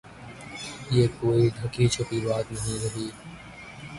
[0.91, 3.07] یہ کوئی ڈھکی چھپی بات نہیں رہی۔